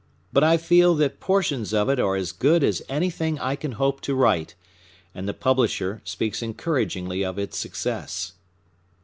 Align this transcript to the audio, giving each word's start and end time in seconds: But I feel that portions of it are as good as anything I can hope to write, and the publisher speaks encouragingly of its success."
But 0.33 0.43
I 0.43 0.57
feel 0.57 0.95
that 0.95 1.19
portions 1.19 1.75
of 1.75 1.87
it 1.87 1.99
are 1.99 2.15
as 2.15 2.31
good 2.31 2.63
as 2.63 2.81
anything 2.89 3.37
I 3.37 3.55
can 3.55 3.73
hope 3.73 4.01
to 4.01 4.15
write, 4.15 4.55
and 5.13 5.29
the 5.29 5.31
publisher 5.35 6.01
speaks 6.03 6.41
encouragingly 6.41 7.23
of 7.23 7.37
its 7.37 7.59
success." 7.59 8.33